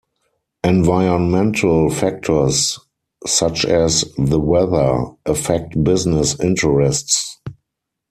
Environmental 0.63 1.91
factors, 1.91 2.79
such 3.27 3.65
as 3.65 4.03
the 4.17 4.39
weather, 4.39 5.11
affect 5.27 5.83
business 5.83 6.39
interests. 6.39 7.37